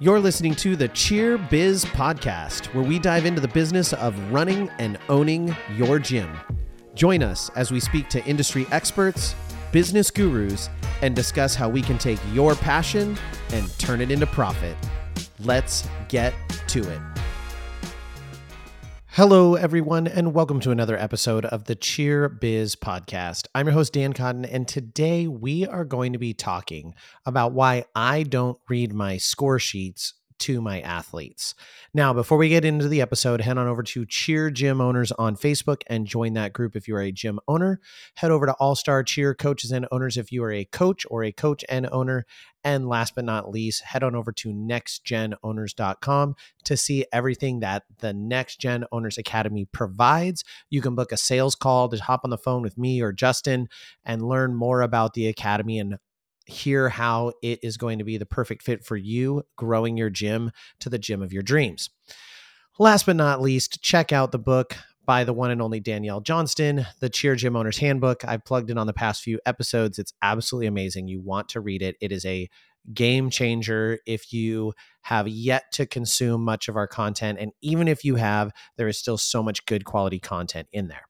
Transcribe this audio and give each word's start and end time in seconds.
You're 0.00 0.20
listening 0.20 0.54
to 0.56 0.76
the 0.76 0.86
Cheer 0.86 1.38
Biz 1.38 1.84
Podcast, 1.86 2.66
where 2.72 2.84
we 2.84 3.00
dive 3.00 3.26
into 3.26 3.40
the 3.40 3.48
business 3.48 3.92
of 3.92 4.16
running 4.32 4.70
and 4.78 4.96
owning 5.08 5.56
your 5.74 5.98
gym. 5.98 6.30
Join 6.94 7.20
us 7.20 7.50
as 7.56 7.72
we 7.72 7.80
speak 7.80 8.08
to 8.10 8.24
industry 8.24 8.64
experts, 8.70 9.34
business 9.72 10.08
gurus, 10.12 10.70
and 11.02 11.16
discuss 11.16 11.56
how 11.56 11.68
we 11.68 11.82
can 11.82 11.98
take 11.98 12.20
your 12.32 12.54
passion 12.54 13.18
and 13.52 13.76
turn 13.80 14.00
it 14.00 14.12
into 14.12 14.26
profit. 14.28 14.76
Let's 15.40 15.88
get 16.08 16.32
to 16.68 16.88
it. 16.88 17.17
Hello, 19.18 19.56
everyone, 19.56 20.06
and 20.06 20.32
welcome 20.32 20.60
to 20.60 20.70
another 20.70 20.96
episode 20.96 21.44
of 21.44 21.64
the 21.64 21.74
Cheer 21.74 22.28
Biz 22.28 22.76
Podcast. 22.76 23.48
I'm 23.52 23.66
your 23.66 23.72
host, 23.72 23.94
Dan 23.94 24.12
Cotton, 24.12 24.44
and 24.44 24.68
today 24.68 25.26
we 25.26 25.66
are 25.66 25.84
going 25.84 26.12
to 26.12 26.20
be 26.20 26.32
talking 26.32 26.94
about 27.26 27.50
why 27.50 27.86
I 27.96 28.22
don't 28.22 28.60
read 28.68 28.92
my 28.92 29.16
score 29.16 29.58
sheets 29.58 30.14
to 30.38 30.60
my 30.60 30.80
athletes. 30.80 31.54
Now, 31.94 32.12
before 32.12 32.38
we 32.38 32.48
get 32.48 32.64
into 32.64 32.88
the 32.88 33.00
episode, 33.00 33.40
head 33.40 33.58
on 33.58 33.66
over 33.66 33.82
to 33.82 34.06
Cheer 34.06 34.50
Gym 34.50 34.80
Owners 34.80 35.12
on 35.12 35.36
Facebook 35.36 35.82
and 35.86 36.06
join 36.06 36.34
that 36.34 36.52
group 36.52 36.76
if 36.76 36.86
you 36.86 36.96
are 36.96 37.02
a 37.02 37.12
gym 37.12 37.40
owner. 37.48 37.80
Head 38.16 38.30
over 38.30 38.46
to 38.46 38.52
All 38.54 38.74
Star 38.74 39.02
Cheer 39.02 39.34
Coaches 39.34 39.72
and 39.72 39.86
Owners 39.90 40.16
if 40.16 40.30
you 40.32 40.42
are 40.44 40.52
a 40.52 40.64
coach 40.64 41.06
or 41.10 41.24
a 41.24 41.32
coach 41.32 41.64
and 41.68 41.88
owner. 41.90 42.26
And 42.64 42.88
last 42.88 43.14
but 43.14 43.24
not 43.24 43.50
least, 43.50 43.84
head 43.84 44.02
on 44.02 44.14
over 44.14 44.32
to 44.32 44.48
nextgenowners.com 44.50 46.34
to 46.64 46.76
see 46.76 47.06
everything 47.12 47.60
that 47.60 47.84
the 48.00 48.12
Next 48.12 48.60
Gen 48.60 48.84
Owners 48.90 49.16
Academy 49.16 49.64
provides. 49.64 50.44
You 50.68 50.82
can 50.82 50.94
book 50.94 51.12
a 51.12 51.16
sales 51.16 51.54
call 51.54 51.88
to 51.88 51.96
hop 51.96 52.22
on 52.24 52.30
the 52.30 52.38
phone 52.38 52.62
with 52.62 52.76
me 52.76 53.00
or 53.00 53.12
Justin 53.12 53.68
and 54.04 54.28
learn 54.28 54.54
more 54.54 54.82
about 54.82 55.14
the 55.14 55.28
academy 55.28 55.78
and 55.78 55.98
hear 56.48 56.88
how 56.88 57.32
it 57.42 57.60
is 57.62 57.76
going 57.76 57.98
to 57.98 58.04
be 58.04 58.16
the 58.16 58.26
perfect 58.26 58.62
fit 58.62 58.84
for 58.84 58.96
you 58.96 59.42
growing 59.56 59.96
your 59.96 60.10
gym 60.10 60.50
to 60.80 60.88
the 60.88 60.98
gym 60.98 61.22
of 61.22 61.32
your 61.32 61.42
dreams. 61.42 61.90
Last 62.78 63.06
but 63.06 63.16
not 63.16 63.40
least, 63.40 63.82
check 63.82 64.12
out 64.12 64.32
the 64.32 64.38
book 64.38 64.76
by 65.04 65.24
the 65.24 65.32
one 65.32 65.50
and 65.50 65.62
only 65.62 65.80
Danielle 65.80 66.20
Johnston, 66.20 66.86
the 67.00 67.08
Cheer 67.08 67.34
Gym 67.34 67.56
Owner's 67.56 67.78
Handbook. 67.78 68.24
I've 68.24 68.44
plugged 68.44 68.70
in 68.70 68.78
on 68.78 68.86
the 68.86 68.92
past 68.92 69.22
few 69.22 69.40
episodes. 69.46 69.98
It's 69.98 70.12
absolutely 70.22 70.66
amazing. 70.66 71.08
You 71.08 71.20
want 71.20 71.48
to 71.50 71.60
read 71.60 71.82
it. 71.82 71.96
It 72.00 72.12
is 72.12 72.24
a 72.24 72.48
game 72.94 73.30
changer 73.30 73.98
if 74.06 74.32
you 74.32 74.74
have 75.02 75.26
yet 75.26 75.64
to 75.72 75.86
consume 75.86 76.42
much 76.44 76.68
of 76.68 76.76
our 76.76 76.86
content. 76.86 77.38
And 77.40 77.52
even 77.62 77.88
if 77.88 78.04
you 78.04 78.16
have, 78.16 78.52
there 78.76 78.88
is 78.88 78.98
still 78.98 79.18
so 79.18 79.42
much 79.42 79.66
good 79.66 79.84
quality 79.84 80.18
content 80.18 80.68
in 80.72 80.88
there. 80.88 81.04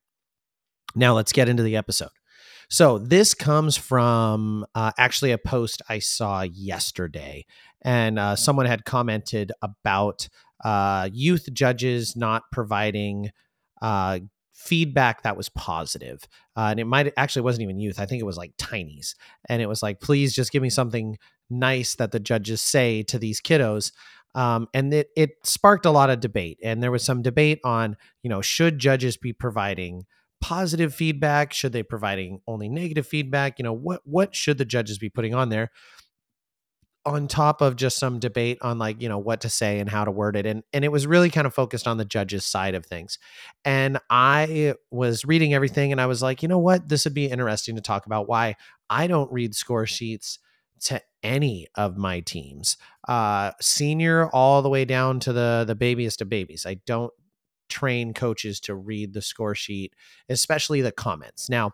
Now, 0.94 1.14
let's 1.14 1.32
get 1.32 1.48
into 1.48 1.62
the 1.62 1.76
episode. 1.76 2.08
So 2.68 2.98
this 2.98 3.32
comes 3.34 3.76
from 3.76 4.66
uh, 4.74 4.92
actually 4.98 5.32
a 5.32 5.38
post 5.38 5.80
I 5.88 6.00
saw 6.00 6.42
yesterday, 6.42 7.46
and 7.82 8.18
uh, 8.18 8.36
someone 8.36 8.66
had 8.66 8.84
commented 8.84 9.52
about 9.62 10.28
uh, 10.62 11.08
youth 11.12 11.48
judges 11.52 12.14
not 12.14 12.42
providing 12.52 13.30
uh, 13.80 14.20
feedback 14.52 15.22
that 15.22 15.36
was 15.36 15.48
positive. 15.48 16.20
Uh, 16.56 16.68
and 16.70 16.80
it 16.80 16.84
might 16.84 17.12
actually 17.16 17.42
wasn't 17.42 17.62
even 17.62 17.78
youth. 17.78 18.00
I 18.00 18.06
think 18.06 18.20
it 18.20 18.26
was 18.26 18.36
like 18.36 18.56
tinies, 18.58 19.14
and 19.48 19.62
it 19.62 19.66
was 19.66 19.82
like, 19.82 20.00
please 20.00 20.34
just 20.34 20.52
give 20.52 20.62
me 20.62 20.70
something 20.70 21.16
nice 21.48 21.94
that 21.94 22.12
the 22.12 22.20
judges 22.20 22.60
say 22.60 23.02
to 23.04 23.18
these 23.18 23.40
kiddos. 23.40 23.92
Um, 24.34 24.68
and 24.74 24.92
it 24.92 25.08
it 25.16 25.30
sparked 25.42 25.86
a 25.86 25.90
lot 25.90 26.10
of 26.10 26.20
debate, 26.20 26.58
and 26.62 26.82
there 26.82 26.90
was 26.90 27.02
some 27.02 27.22
debate 27.22 27.60
on 27.64 27.96
you 28.22 28.28
know 28.28 28.42
should 28.42 28.78
judges 28.78 29.16
be 29.16 29.32
providing 29.32 30.04
positive 30.40 30.94
feedback? 30.94 31.52
Should 31.52 31.72
they 31.72 31.82
providing 31.82 32.40
only 32.46 32.68
negative 32.68 33.06
feedback? 33.06 33.58
You 33.58 33.64
know, 33.64 33.72
what 33.72 34.00
what 34.04 34.34
should 34.34 34.58
the 34.58 34.64
judges 34.64 34.98
be 34.98 35.08
putting 35.08 35.34
on 35.34 35.48
there? 35.48 35.70
On 37.06 37.26
top 37.26 37.62
of 37.62 37.76
just 37.76 37.96
some 37.96 38.18
debate 38.18 38.58
on 38.60 38.78
like, 38.78 39.00
you 39.00 39.08
know, 39.08 39.18
what 39.18 39.40
to 39.40 39.48
say 39.48 39.78
and 39.78 39.88
how 39.88 40.04
to 40.04 40.10
word 40.10 40.36
it. 40.36 40.44
And 40.46 40.62
and 40.72 40.84
it 40.84 40.92
was 40.92 41.06
really 41.06 41.30
kind 41.30 41.46
of 41.46 41.54
focused 41.54 41.86
on 41.86 41.96
the 41.96 42.04
judges 42.04 42.44
side 42.44 42.74
of 42.74 42.84
things. 42.84 43.18
And 43.64 43.98
I 44.10 44.74
was 44.90 45.24
reading 45.24 45.54
everything 45.54 45.92
and 45.92 46.00
I 46.00 46.06
was 46.06 46.22
like, 46.22 46.42
you 46.42 46.48
know 46.48 46.58
what? 46.58 46.88
This 46.88 47.04
would 47.04 47.14
be 47.14 47.26
interesting 47.26 47.76
to 47.76 47.82
talk 47.82 48.06
about 48.06 48.28
why 48.28 48.56
I 48.90 49.06
don't 49.06 49.32
read 49.32 49.54
score 49.54 49.86
sheets 49.86 50.38
to 50.80 51.00
any 51.22 51.66
of 51.74 51.96
my 51.96 52.20
teams 52.20 52.76
uh 53.08 53.50
senior 53.60 54.28
all 54.30 54.62
the 54.62 54.68
way 54.68 54.84
down 54.84 55.18
to 55.18 55.32
the 55.32 55.64
the 55.66 55.74
babiest 55.74 56.22
of 56.22 56.28
babies 56.28 56.64
i 56.64 56.74
don't 56.86 57.12
train 57.68 58.14
coaches 58.14 58.60
to 58.60 58.74
read 58.74 59.12
the 59.12 59.22
score 59.22 59.54
sheet, 59.54 59.94
especially 60.28 60.80
the 60.80 60.92
comments. 60.92 61.48
Now, 61.48 61.72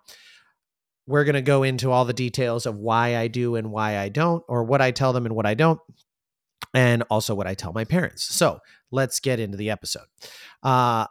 we're 1.07 1.25
going 1.25 1.35
to 1.35 1.43
go 1.43 1.63
into 1.63 1.91
all 1.91 2.05
the 2.05 2.13
details 2.13 2.67
of 2.67 2.79
why 2.79 3.17
I 3.17 3.29
do 3.29 3.57
and 3.57 3.71
why 3.71 3.99
I 3.99 4.09
don't, 4.09 4.43
or 4.49 4.65
what 4.65 4.81
I 4.81 4.91
tell 4.91 5.13
them 5.13 5.27
and 5.27 5.35
what 5.35 5.47
I 5.47 5.55
don't, 5.55 5.79
and 6.73 7.03
also 7.11 7.35
what 7.35 7.47
I 7.47 7.55
tell 7.55 7.73
my 7.73 7.85
parents. 7.85 8.25
So 8.25 8.61
let's 8.91 9.21
get 9.21 9.39
into 9.39 9.59
the 9.59 9.71
episode. 9.71 10.07
Uh, 10.63 11.07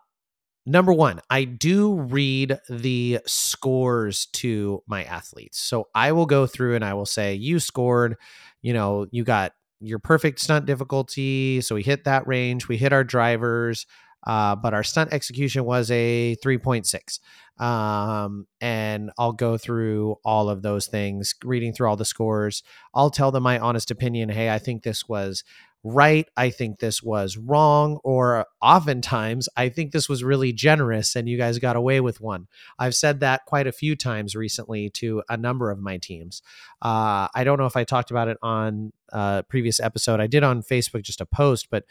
number 0.65 0.93
one, 0.93 1.19
I 1.29 1.43
do 1.43 1.93
read 1.93 2.57
the 2.69 3.19
scores 3.27 4.25
to 4.33 4.81
my 4.87 5.03
athletes. 5.03 5.59
So 5.59 5.89
I 5.93 6.11
will 6.13 6.25
go 6.25 6.47
through 6.47 6.75
and 6.75 6.83
I 6.83 6.95
will 6.95 7.05
say, 7.05 7.35
you 7.35 7.59
scored, 7.59 8.15
you 8.61 8.73
know, 8.73 9.05
you 9.11 9.23
got 9.23 9.51
your 9.79 9.99
perfect 9.99 10.39
stunt 10.39 10.65
difficulty. 10.65 11.61
So 11.61 11.75
we 11.75 11.83
hit 11.83 12.05
that 12.05 12.25
range. 12.25 12.67
We 12.67 12.77
hit 12.77 12.93
our 12.93 13.03
drivers. 13.03 13.85
Uh, 14.25 14.55
but 14.55 14.73
our 14.73 14.83
stunt 14.83 15.13
execution 15.13 15.65
was 15.65 15.91
a 15.91 16.35
3.6. 16.43 17.19
Um, 17.63 18.47
and 18.61 19.11
I'll 19.17 19.33
go 19.33 19.57
through 19.57 20.15
all 20.25 20.49
of 20.49 20.61
those 20.61 20.87
things, 20.87 21.35
reading 21.43 21.73
through 21.73 21.87
all 21.87 21.95
the 21.95 22.05
scores. 22.05 22.63
I'll 22.93 23.11
tell 23.11 23.31
them 23.31 23.43
my 23.43 23.59
honest 23.59 23.91
opinion. 23.91 24.29
Hey, 24.29 24.49
I 24.49 24.59
think 24.59 24.83
this 24.83 25.07
was 25.07 25.43
right. 25.83 26.27
I 26.37 26.49
think 26.49 26.79
this 26.79 27.03
was 27.03 27.37
wrong. 27.37 27.99
Or 28.03 28.45
oftentimes, 28.61 29.49
I 29.57 29.69
think 29.69 29.91
this 29.91 30.07
was 30.07 30.23
really 30.23 30.53
generous 30.53 31.15
and 31.15 31.27
you 31.27 31.37
guys 31.37 31.59
got 31.59 31.75
away 31.75 31.99
with 31.99 32.21
one. 32.21 32.47
I've 32.79 32.95
said 32.95 33.19
that 33.19 33.45
quite 33.45 33.67
a 33.67 33.71
few 33.71 33.95
times 33.95 34.35
recently 34.35 34.89
to 34.91 35.23
a 35.29 35.37
number 35.37 35.69
of 35.71 35.79
my 35.79 35.97
teams. 35.97 36.41
Uh, 36.81 37.27
I 37.35 37.43
don't 37.43 37.59
know 37.59 37.65
if 37.65 37.75
I 37.75 37.83
talked 37.83 38.11
about 38.11 38.29
it 38.29 38.37
on 38.41 38.93
a 39.11 39.17
uh, 39.17 39.41
previous 39.43 39.79
episode. 39.79 40.19
I 40.19 40.27
did 40.27 40.43
on 40.43 40.63
Facebook 40.63 41.03
just 41.03 41.21
a 41.21 41.25
post, 41.25 41.67
but 41.69 41.83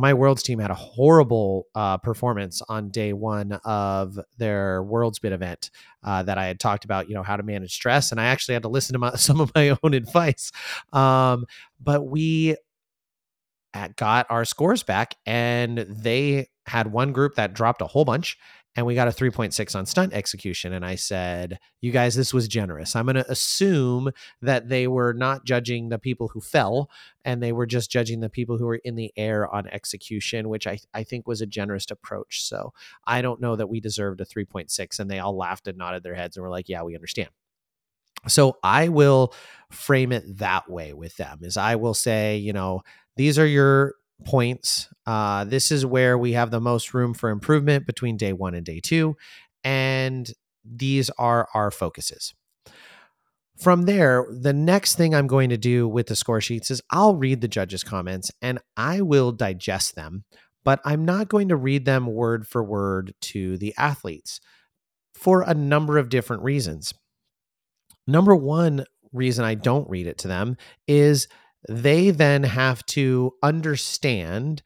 my 0.00 0.14
worlds 0.14 0.42
team 0.42 0.58
had 0.58 0.70
a 0.70 0.74
horrible 0.74 1.66
uh, 1.74 1.96
performance 1.98 2.62
on 2.68 2.90
day 2.90 3.12
one 3.12 3.52
of 3.64 4.18
their 4.38 4.82
worlds 4.82 5.18
bid 5.18 5.32
event 5.32 5.70
uh, 6.04 6.22
that 6.22 6.38
i 6.38 6.46
had 6.46 6.58
talked 6.58 6.84
about 6.84 7.08
you 7.08 7.14
know 7.14 7.22
how 7.22 7.36
to 7.36 7.42
manage 7.42 7.72
stress 7.72 8.10
and 8.10 8.20
i 8.20 8.24
actually 8.24 8.54
had 8.54 8.62
to 8.62 8.68
listen 8.68 8.92
to 8.94 8.98
my, 8.98 9.10
some 9.14 9.40
of 9.40 9.52
my 9.54 9.76
own 9.82 9.94
advice. 9.94 10.52
Um, 10.92 11.46
but 11.80 12.02
we 12.02 12.56
got 13.96 14.26
our 14.30 14.44
scores 14.44 14.82
back 14.82 15.14
and 15.26 15.78
they 15.88 16.48
had 16.66 16.92
one 16.92 17.12
group 17.12 17.36
that 17.36 17.54
dropped 17.54 17.80
a 17.82 17.86
whole 17.86 18.04
bunch 18.04 18.36
and 18.76 18.86
we 18.86 18.94
got 18.94 19.08
a 19.08 19.10
3.6 19.10 19.74
on 19.74 19.86
stunt 19.86 20.12
execution 20.12 20.72
and 20.72 20.84
i 20.84 20.94
said 20.94 21.58
you 21.80 21.90
guys 21.90 22.14
this 22.14 22.34
was 22.34 22.48
generous. 22.48 22.94
I'm 22.94 23.06
going 23.06 23.16
to 23.16 23.30
assume 23.30 24.10
that 24.42 24.68
they 24.68 24.86
were 24.86 25.12
not 25.12 25.44
judging 25.44 25.88
the 25.88 25.98
people 25.98 26.28
who 26.28 26.40
fell 26.40 26.90
and 27.24 27.42
they 27.42 27.52
were 27.52 27.66
just 27.66 27.90
judging 27.90 28.20
the 28.20 28.28
people 28.28 28.58
who 28.58 28.66
were 28.66 28.80
in 28.84 28.96
the 28.96 29.12
air 29.16 29.48
on 29.52 29.66
execution 29.68 30.48
which 30.48 30.66
i, 30.66 30.78
I 30.92 31.04
think 31.04 31.26
was 31.26 31.40
a 31.40 31.46
generous 31.46 31.86
approach. 31.90 32.42
So 32.44 32.72
i 33.04 33.22
don't 33.22 33.40
know 33.40 33.56
that 33.56 33.68
we 33.68 33.80
deserved 33.80 34.20
a 34.20 34.24
3.6 34.24 35.00
and 35.00 35.10
they 35.10 35.18
all 35.18 35.36
laughed 35.36 35.68
and 35.68 35.78
nodded 35.78 36.02
their 36.02 36.14
heads 36.14 36.36
and 36.36 36.42
were 36.42 36.50
like 36.50 36.68
yeah 36.68 36.82
we 36.82 36.94
understand. 36.94 37.30
So 38.28 38.58
i 38.62 38.88
will 38.88 39.34
frame 39.70 40.12
it 40.12 40.38
that 40.38 40.70
way 40.70 40.92
with 40.92 41.16
them 41.16 41.38
is 41.42 41.56
i 41.56 41.76
will 41.76 41.94
say 41.94 42.36
you 42.36 42.52
know 42.52 42.82
these 43.16 43.38
are 43.38 43.46
your 43.46 43.94
points. 44.24 44.88
Uh, 45.06 45.44
this 45.44 45.70
is 45.70 45.84
where 45.84 46.16
we 46.16 46.32
have 46.32 46.50
the 46.50 46.60
most 46.60 46.94
room 46.94 47.14
for 47.14 47.30
improvement 47.30 47.86
between 47.86 48.16
day 48.16 48.32
one 48.32 48.54
and 48.54 48.64
day 48.64 48.80
two. 48.80 49.16
And 49.64 50.30
these 50.64 51.10
are 51.10 51.48
our 51.54 51.70
focuses. 51.70 52.34
From 53.58 53.82
there, 53.82 54.26
the 54.30 54.54
next 54.54 54.96
thing 54.96 55.14
I'm 55.14 55.26
going 55.26 55.50
to 55.50 55.58
do 55.58 55.86
with 55.86 56.06
the 56.06 56.16
score 56.16 56.40
sheets 56.40 56.70
is 56.70 56.80
I'll 56.90 57.14
read 57.14 57.42
the 57.42 57.48
judges' 57.48 57.84
comments 57.84 58.30
and 58.40 58.58
I 58.76 59.02
will 59.02 59.32
digest 59.32 59.96
them, 59.96 60.24
but 60.64 60.80
I'm 60.84 61.04
not 61.04 61.28
going 61.28 61.48
to 61.48 61.56
read 61.56 61.84
them 61.84 62.06
word 62.06 62.46
for 62.46 62.64
word 62.64 63.12
to 63.20 63.58
the 63.58 63.74
athletes 63.76 64.40
for 65.12 65.42
a 65.42 65.52
number 65.52 65.98
of 65.98 66.08
different 66.08 66.42
reasons. 66.42 66.94
Number 68.06 68.34
one 68.34 68.86
reason 69.12 69.44
I 69.44 69.54
don't 69.54 69.90
read 69.90 70.06
it 70.06 70.16
to 70.18 70.28
them 70.28 70.56
is 70.86 71.28
they 71.68 72.10
then 72.10 72.42
have 72.44 72.84
to 72.86 73.32
understand 73.42 74.62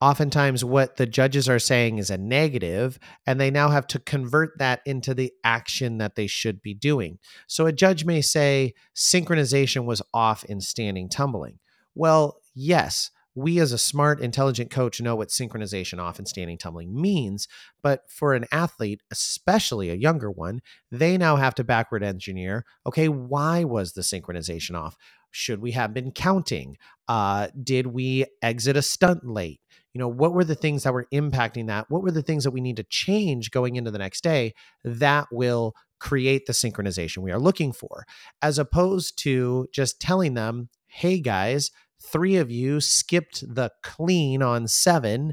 oftentimes 0.00 0.64
what 0.64 0.96
the 0.96 1.06
judges 1.06 1.48
are 1.48 1.58
saying 1.58 1.98
is 1.98 2.10
a 2.10 2.16
negative 2.16 2.98
and 3.26 3.38
they 3.38 3.50
now 3.50 3.68
have 3.68 3.86
to 3.86 3.98
convert 3.98 4.58
that 4.58 4.80
into 4.86 5.12
the 5.12 5.32
action 5.44 5.98
that 5.98 6.14
they 6.14 6.26
should 6.26 6.62
be 6.62 6.72
doing. 6.72 7.18
So 7.46 7.66
a 7.66 7.72
judge 7.72 8.04
may 8.04 8.22
say 8.22 8.72
synchronization 8.96 9.84
was 9.84 10.00
off 10.14 10.42
in 10.44 10.60
standing 10.60 11.08
tumbling. 11.08 11.58
Well 11.94 12.40
yes 12.54 13.10
we 13.34 13.60
as 13.60 13.72
a 13.72 13.78
smart, 13.78 14.20
intelligent 14.20 14.70
coach 14.70 15.00
know 15.00 15.14
what 15.16 15.28
synchronization 15.28 15.98
off 15.98 16.18
and 16.18 16.26
standing 16.26 16.58
tumbling 16.58 17.00
means. 17.00 17.46
But 17.82 18.10
for 18.10 18.34
an 18.34 18.46
athlete, 18.50 19.02
especially 19.10 19.90
a 19.90 19.94
younger 19.94 20.30
one, 20.30 20.60
they 20.90 21.16
now 21.16 21.36
have 21.36 21.54
to 21.56 21.64
backward 21.64 22.02
engineer 22.02 22.64
okay, 22.86 23.08
why 23.08 23.64
was 23.64 23.92
the 23.92 24.02
synchronization 24.02 24.74
off? 24.74 24.96
Should 25.30 25.60
we 25.60 25.72
have 25.72 25.94
been 25.94 26.10
counting? 26.10 26.76
Uh, 27.06 27.48
did 27.62 27.86
we 27.88 28.26
exit 28.42 28.76
a 28.76 28.82
stunt 28.82 29.24
late? 29.24 29.60
You 29.94 29.98
know, 29.98 30.08
what 30.08 30.32
were 30.32 30.44
the 30.44 30.54
things 30.54 30.82
that 30.82 30.92
were 30.92 31.06
impacting 31.12 31.66
that? 31.68 31.86
What 31.88 32.02
were 32.02 32.10
the 32.10 32.22
things 32.22 32.44
that 32.44 32.52
we 32.52 32.60
need 32.60 32.76
to 32.76 32.84
change 32.84 33.50
going 33.50 33.76
into 33.76 33.90
the 33.90 33.98
next 33.98 34.22
day 34.22 34.54
that 34.84 35.26
will 35.30 35.74
create 35.98 36.46
the 36.46 36.52
synchronization 36.52 37.18
we 37.18 37.32
are 37.32 37.38
looking 37.38 37.72
for, 37.72 38.04
as 38.42 38.58
opposed 38.58 39.18
to 39.18 39.68
just 39.72 40.00
telling 40.00 40.34
them, 40.34 40.68
hey 40.86 41.20
guys, 41.20 41.70
three 42.00 42.36
of 42.36 42.50
you 42.50 42.80
skipped 42.80 43.42
the 43.54 43.70
clean 43.82 44.42
on 44.42 44.66
seven 44.66 45.32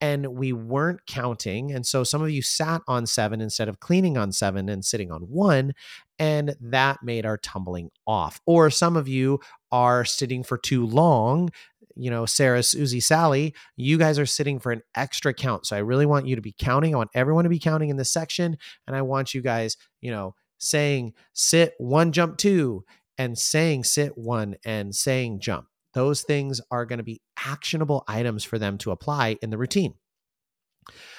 and 0.00 0.28
we 0.28 0.52
weren't 0.52 1.06
counting. 1.06 1.72
And 1.72 1.86
so 1.86 2.04
some 2.04 2.22
of 2.22 2.30
you 2.30 2.40
sat 2.40 2.80
on 2.88 3.06
seven 3.06 3.40
instead 3.40 3.68
of 3.68 3.80
cleaning 3.80 4.16
on 4.16 4.32
seven 4.32 4.68
and 4.68 4.84
sitting 4.84 5.10
on 5.10 5.22
one. 5.22 5.74
And 6.18 6.56
that 6.60 6.98
made 7.02 7.26
our 7.26 7.36
tumbling 7.36 7.90
off. 8.06 8.40
Or 8.46 8.70
some 8.70 8.96
of 8.96 9.08
you 9.08 9.40
are 9.70 10.04
sitting 10.04 10.42
for 10.42 10.56
too 10.56 10.86
long. 10.86 11.50
You 11.96 12.10
know, 12.10 12.24
Sarah, 12.24 12.62
Susie, 12.62 13.00
Sally, 13.00 13.54
you 13.76 13.98
guys 13.98 14.18
are 14.18 14.26
sitting 14.26 14.58
for 14.58 14.72
an 14.72 14.80
extra 14.94 15.34
count. 15.34 15.66
So 15.66 15.76
I 15.76 15.80
really 15.80 16.06
want 16.06 16.26
you 16.26 16.36
to 16.36 16.42
be 16.42 16.54
counting. 16.58 16.94
I 16.94 16.98
want 16.98 17.10
everyone 17.14 17.44
to 17.44 17.50
be 17.50 17.58
counting 17.58 17.90
in 17.90 17.96
this 17.96 18.12
section. 18.12 18.56
And 18.86 18.96
I 18.96 19.02
want 19.02 19.34
you 19.34 19.42
guys, 19.42 19.76
you 20.00 20.10
know, 20.10 20.34
saying 20.56 21.12
sit 21.34 21.74
one, 21.78 22.12
jump 22.12 22.38
two, 22.38 22.84
and 23.18 23.36
saying 23.36 23.84
sit 23.84 24.16
one 24.16 24.56
and 24.64 24.94
saying 24.94 25.40
jump 25.40 25.66
those 25.94 26.22
things 26.22 26.60
are 26.70 26.86
going 26.86 26.98
to 26.98 27.04
be 27.04 27.20
actionable 27.44 28.04
items 28.06 28.44
for 28.44 28.58
them 28.58 28.78
to 28.78 28.90
apply 28.90 29.36
in 29.42 29.50
the 29.50 29.58
routine. 29.58 29.94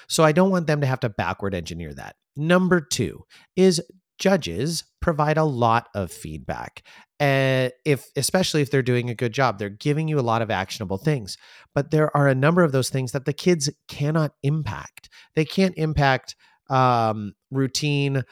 So 0.07 0.23
I 0.23 0.31
don't 0.31 0.51
want 0.51 0.67
them 0.67 0.81
to 0.81 0.87
have 0.87 0.99
to 1.01 1.09
backward 1.09 1.53
engineer 1.53 1.93
that. 1.93 2.15
Number 2.35 2.81
two 2.81 3.23
is 3.55 3.81
judges 4.19 4.83
provide 5.01 5.37
a 5.37 5.43
lot 5.43 5.89
of 5.95 6.11
feedback. 6.11 6.83
Uh, 7.19 7.69
if 7.85 8.07
especially 8.15 8.61
if 8.61 8.71
they're 8.71 8.81
doing 8.81 9.09
a 9.09 9.15
good 9.15 9.33
job, 9.33 9.57
they're 9.57 9.69
giving 9.69 10.07
you 10.07 10.19
a 10.19 10.21
lot 10.21 10.41
of 10.41 10.51
actionable 10.51 10.97
things. 10.97 11.37
But 11.73 11.91
there 11.91 12.15
are 12.15 12.27
a 12.27 12.35
number 12.35 12.63
of 12.63 12.71
those 12.71 12.89
things 12.89 13.11
that 13.11 13.25
the 13.25 13.33
kids 13.33 13.69
cannot 13.87 14.33
impact. 14.43 15.09
They 15.35 15.45
can't 15.45 15.77
impact 15.77 16.35
um, 16.69 17.33
routine 17.51 18.23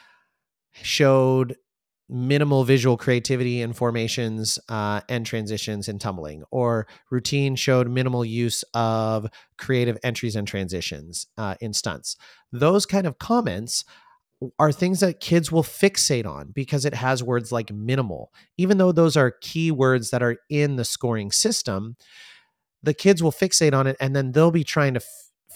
showed 0.74 1.56
minimal 2.10 2.64
visual 2.64 2.98
creativity 2.98 3.62
in 3.62 3.72
formations 3.72 4.58
uh, 4.68 5.02
and 5.08 5.26
transitions 5.26 5.88
in 5.88 6.00
tumbling, 6.00 6.44
or 6.52 6.88
routine 7.12 7.56
showed 7.56 7.88
minimal 7.90 8.26
use 8.26 8.64
of 8.74 9.28
creative 9.58 9.98
entries 10.04 10.36
and 10.36 10.48
transitions 10.48 11.28
uh, 11.38 11.56
in 11.62 11.74
stunts. 11.74 12.16
Those 12.52 12.86
kind 12.86 13.06
of 13.06 13.20
comments 13.20 13.86
are 14.58 14.72
things 14.72 15.02
that 15.02 15.20
kids 15.20 15.52
will 15.52 15.64
fixate 15.64 16.26
on 16.26 16.52
because 16.54 16.86
it 16.86 16.94
has 16.94 17.22
words 17.22 17.52
like 17.52 17.72
minimal. 17.72 18.32
Even 18.58 18.78
though 18.78 18.92
those 18.92 19.18
are 19.18 19.36
key 19.42 19.70
words 19.70 20.12
that 20.12 20.24
are 20.24 20.38
in 20.50 20.78
the 20.78 20.86
scoring 20.86 21.32
system, 21.32 21.98
the 22.82 22.94
kids 22.94 23.22
will 23.22 23.32
fixate 23.32 23.74
on 23.74 23.86
it 23.86 23.98
and 24.00 24.16
then 24.16 24.32
they'll 24.32 24.52
be 24.52 24.64
trying 24.64 24.94
to 24.94 25.02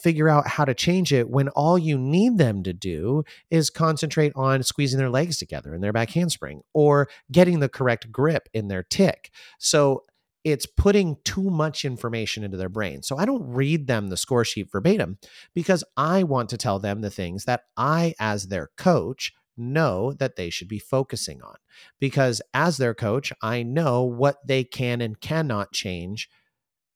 figure 0.04 0.28
out 0.28 0.46
how 0.48 0.66
to 0.66 0.74
change 0.74 1.14
it 1.14 1.30
when 1.30 1.48
all 1.50 1.80
you 1.80 1.98
need 1.98 2.38
them 2.38 2.62
to 2.62 2.74
do 2.74 3.24
is 3.50 3.70
concentrate 3.70 4.34
on 4.36 4.62
squeezing 4.62 5.00
their 5.00 5.10
legs 5.10 5.38
together 5.38 5.74
in 5.74 5.82
their 5.82 5.94
back 5.94 6.10
handspring 6.12 6.62
or 6.74 7.08
getting 7.32 7.62
the 7.62 7.70
correct 7.70 8.12
grip 8.12 8.50
in 8.54 8.68
their 8.68 8.84
tick. 8.84 9.32
So 9.58 10.04
it's 10.44 10.66
putting 10.66 11.16
too 11.24 11.50
much 11.50 11.86
information 11.86 12.44
into 12.44 12.58
their 12.58 12.68
brain. 12.68 13.02
So 13.02 13.18
I 13.18 13.26
don't 13.26 13.54
read 13.54 13.88
them 13.88 14.10
the 14.10 14.18
score 14.18 14.44
sheet 14.44 14.70
verbatim 14.70 15.18
because 15.54 15.86
I 15.96 16.24
want 16.24 16.50
to 16.50 16.58
tell 16.58 16.80
them 16.80 17.00
the 17.00 17.10
things 17.10 17.46
that 17.46 17.62
I, 17.78 18.14
as 18.20 18.48
their 18.48 18.70
coach, 18.76 19.32
know 19.56 20.12
that 20.14 20.36
they 20.36 20.50
should 20.50 20.68
be 20.68 20.80
focusing 20.80 21.42
on. 21.42 21.56
Because 22.00 22.42
as 22.54 22.78
their 22.78 22.94
coach, 22.94 23.32
I 23.42 23.64
know 23.64 24.04
what 24.04 24.46
they 24.46 24.66
can 24.66 25.00
and 25.00 25.22
cannot 25.22 25.72
change 25.72 26.30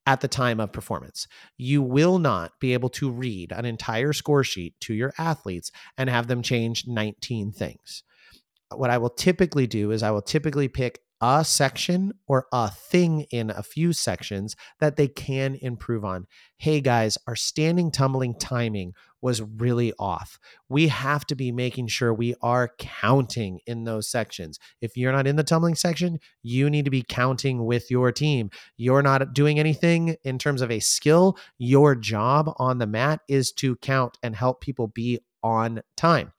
at 0.07 0.21
the 0.21 0.27
time 0.27 0.59
of 0.59 0.71
performance. 0.71 1.27
You 1.57 1.83
will 1.83 2.17
not 2.17 2.53
be 2.61 2.73
able 2.73 2.89
to 2.91 3.11
read 3.11 3.51
an 3.51 3.65
entire 3.65 4.13
score 4.13 4.43
sheet 4.43 4.73
to 4.79 4.93
your 4.93 5.13
athletes 5.17 5.69
and 5.97 6.09
have 6.09 6.27
them 6.27 6.41
change 6.41 6.87
19 6.87 7.51
things. 7.51 8.03
What 8.73 8.89
I 8.89 8.97
will 8.97 9.09
typically 9.09 9.67
do 9.67 9.91
is 9.91 10.01
I 10.01 10.11
will 10.11 10.21
typically 10.21 10.69
pick 10.69 11.01
a 11.21 11.43
section 11.43 12.13
or 12.27 12.47
a 12.51 12.69
thing 12.69 13.21
in 13.31 13.49
a 13.49 13.63
few 13.63 13.93
sections 13.93 14.55
that 14.79 14.95
they 14.95 15.07
can 15.07 15.55
improve 15.55 16.05
on. 16.05 16.27
Hey 16.57 16.81
guys, 16.81 17.17
our 17.27 17.35
standing 17.35 17.91
tumbling 17.91 18.35
timing 18.35 18.93
was 19.21 19.41
really 19.41 19.93
off. 19.97 20.39
We 20.69 20.89
have 20.89 21.25
to 21.25 21.35
be 21.35 21.51
making 21.51 21.87
sure 21.87 22.13
we 22.13 22.35
are 22.41 22.71
counting 22.77 23.59
in 23.65 23.83
those 23.83 24.07
sections. 24.07 24.59
If 24.79 24.95
you're 24.95 25.11
not 25.11 25.27
in 25.27 25.35
the 25.35 25.43
tumbling 25.43 25.75
section, 25.75 26.19
you 26.43 26.69
need 26.69 26.85
to 26.85 26.91
be 26.91 27.03
counting 27.07 27.65
with 27.65 27.89
your 27.89 28.11
team. 28.11 28.51
You're 28.77 29.01
not 29.01 29.33
doing 29.33 29.59
anything 29.59 30.17
in 30.23 30.37
terms 30.37 30.61
of 30.61 30.69
a 30.71 30.79
skill. 30.79 31.37
Your 31.57 31.95
job 31.95 32.53
on 32.57 32.77
the 32.77 32.87
mat 32.87 33.21
is 33.27 33.51
to 33.53 33.75
count 33.77 34.17
and 34.21 34.35
help 34.35 34.61
people 34.61 34.87
be 34.87 35.19
on 35.41 35.81
time. 35.95 36.31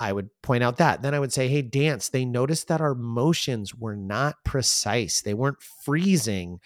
I 0.00 0.12
would 0.14 0.30
point 0.42 0.64
out 0.64 0.78
that. 0.78 1.02
Then 1.02 1.14
I 1.14 1.20
would 1.20 1.32
say, 1.32 1.46
hey, 1.48 1.60
dance, 1.60 2.08
they 2.08 2.24
noticed 2.24 2.68
that 2.68 2.80
our 2.80 2.94
motions 2.94 3.74
were 3.74 3.96
not 3.96 4.36
precise. 4.44 5.20
They 5.20 5.34
weren't 5.34 5.62
freezing 5.62 6.58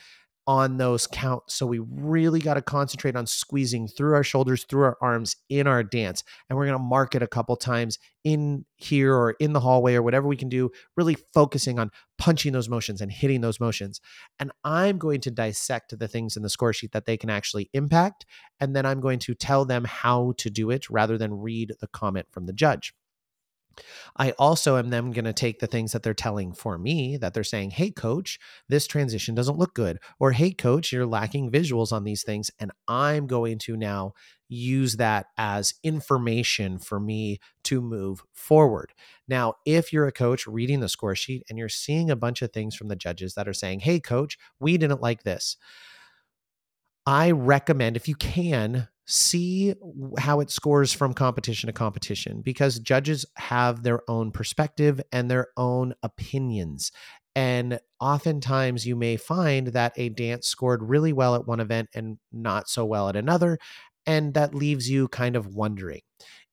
on 0.47 0.77
those 0.77 1.07
counts. 1.07 1.55
So 1.55 1.67
we 1.67 1.79
really 1.79 2.39
got 2.39 2.55
to 2.55 2.63
concentrate 2.63 3.17
on 3.17 3.27
squeezing 3.27 3.89
through 3.89 4.15
our 4.15 4.23
shoulders, 4.23 4.65
through 4.65 4.83
our 4.83 4.99
arms 5.01 5.37
in 5.49 5.67
our 5.67 5.83
dance. 5.83 6.23
And 6.49 6.57
we're 6.57 6.67
going 6.67 6.79
to 6.79 6.85
mark 6.85 7.15
it 7.15 7.23
a 7.23 7.27
couple 7.27 7.57
times 7.57 7.99
in 8.25 8.67
here 8.77 9.15
or 9.15 9.33
in 9.41 9.55
the 9.55 9.61
hallway 9.61 9.95
or 9.95 10.03
whatever 10.03 10.29
we 10.29 10.37
can 10.37 10.51
do, 10.51 10.71
really 10.97 11.17
focusing 11.33 11.79
on 11.79 11.91
punching 12.19 12.53
those 12.53 12.69
motions 12.69 13.01
and 13.01 13.11
hitting 13.11 13.41
those 13.41 13.59
motions. 13.59 14.01
And 14.39 14.53
I'm 14.65 14.99
going 14.99 15.23
to 15.23 15.31
dissect 15.31 15.99
the 15.99 16.09
things 16.09 16.37
in 16.37 16.43
the 16.43 16.51
score 16.51 16.75
sheet 16.75 16.93
that 16.93 17.07
they 17.07 17.17
can 17.17 17.31
actually 17.31 17.71
impact. 17.73 18.27
And 18.61 18.77
then 18.77 18.85
I'm 18.85 19.01
going 19.01 19.21
to 19.21 19.35
tell 19.35 19.65
them 19.65 19.85
how 19.85 20.35
to 20.39 20.51
do 20.51 20.71
it 20.71 20.91
rather 20.91 21.17
than 21.17 21.41
read 21.41 21.73
the 21.81 21.89
comment 21.89 22.27
from 22.31 22.45
the 22.45 22.53
judge. 22.53 22.93
I 24.17 24.33
also 24.33 24.77
am 24.77 24.91
then 24.91 25.11
going 25.11 25.25
to 25.25 25.33
take 25.33 25.59
the 25.59 25.67
things 25.67 25.93
that 25.93 26.03
they're 26.03 26.15
telling 26.15 26.53
for 26.53 26.79
me 26.79 27.17
that 27.17 27.35
they're 27.35 27.45
saying, 27.45 27.71
hey, 27.71 27.91
coach, 27.91 28.39
this 28.69 28.87
transition 28.87 29.35
doesn't 29.35 29.59
look 29.59 29.75
good. 29.75 29.99
Or, 30.19 30.33
hey, 30.33 30.53
coach, 30.53 30.93
you're 30.93 31.07
lacking 31.07 31.51
visuals 31.51 31.93
on 31.93 32.05
these 32.05 32.23
things. 32.23 32.51
And 32.59 32.71
I'm 32.89 33.27
going 33.27 33.59
to 33.61 33.77
now 33.77 34.15
use 34.49 34.97
that 34.97 35.27
as 35.37 35.75
information 35.83 36.79
for 36.79 37.01
me 37.01 37.39
to 37.65 37.81
move 37.81 38.23
forward. 38.33 38.93
Now, 39.27 39.55
if 39.65 39.93
you're 39.93 40.07
a 40.07 40.13
coach 40.13 40.47
reading 40.47 40.81
the 40.81 40.89
score 40.89 41.17
sheet 41.17 41.43
and 41.49 41.59
you're 41.59 41.69
seeing 41.69 42.11
a 42.11 42.17
bunch 42.17 42.43
of 42.43 42.53
things 42.53 42.77
from 42.77 42.89
the 42.89 42.97
judges 42.97 43.35
that 43.35 43.49
are 43.49 43.55
saying, 43.55 43.81
hey, 43.81 44.01
coach, 44.01 44.39
we 44.61 44.77
didn't 44.79 45.01
like 45.01 45.23
this. 45.23 45.57
I 47.07 47.33
recommend, 47.33 47.97
if 47.97 48.09
you 48.09 48.15
can, 48.15 48.89
see 49.07 49.75
how 50.19 50.41
it 50.41 50.51
scores 50.51 50.93
from 50.93 51.13
competition 51.13 51.67
to 51.67 51.73
competition 51.73 52.41
because 52.41 52.79
judges 52.79 53.27
have 53.37 53.83
their 53.83 54.01
own 54.09 54.31
perspective 54.31 55.01
and 55.13 55.31
their 55.31 55.49
own 55.57 55.95
opinions. 56.03 56.91
And 57.37 57.81
oftentimes 58.01 58.87
you 58.87 58.97
may 58.97 59.17
find 59.17 59.69
that 59.69 59.93
a 59.97 60.09
dance 60.09 60.47
scored 60.47 60.83
really 60.83 61.13
well 61.13 61.35
at 61.35 61.47
one 61.47 61.61
event 61.61 61.89
and 61.95 62.19
not 62.33 62.69
so 62.69 62.85
well 62.85 63.09
at 63.09 63.17
another. 63.17 63.59
And 64.07 64.35
that 64.35 64.55
leaves 64.55 64.89
you 64.89 65.09
kind 65.09 65.37
of 65.37 65.49
wondering. 65.49 66.03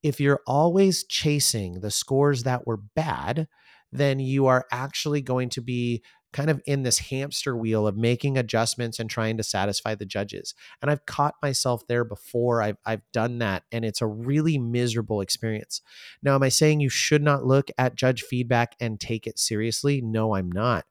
If 0.04 0.20
you're 0.20 0.42
always 0.48 1.04
chasing 1.04 1.82
the 1.82 1.92
scores 1.92 2.44
that 2.44 2.66
were 2.66 2.80
bad, 2.96 3.48
then 3.92 4.20
you 4.20 4.48
are 4.48 4.66
actually 4.72 5.22
going 5.22 5.50
to 5.50 5.62
be 5.62 6.02
kind 6.34 6.50
of 6.50 6.62
in 6.66 6.84
this 6.84 7.00
hamster 7.00 7.56
wheel 7.56 7.88
of 7.88 7.98
making 7.98 8.38
adjustments 8.38 9.00
and 9.00 9.10
trying 9.10 9.38
to 9.38 9.44
satisfy 9.44 9.96
the 9.96 10.06
judges. 10.06 10.54
And 10.82 10.90
I've 10.90 11.06
caught 11.06 11.36
myself 11.42 11.86
there 11.88 12.04
before. 12.04 12.62
I've, 12.62 12.78
I've 12.86 13.04
done 13.12 13.40
that, 13.40 13.64
and 13.72 13.84
it's 13.84 14.02
a 14.02 14.08
really 14.08 14.58
miserable 14.58 15.22
experience. 15.22 15.82
Now, 16.24 16.36
am 16.36 16.44
I 16.44 16.50
saying 16.50 16.80
you 16.80 16.90
should 16.90 17.24
not 17.24 17.46
look 17.46 17.70
at 17.78 17.96
judge 17.96 18.24
feedback 18.24 18.76
and 18.80 19.00
take 19.00 19.28
it 19.28 19.40
seriously? 19.40 20.02
No, 20.02 20.36
I'm 20.36 20.52
not. 20.52 20.86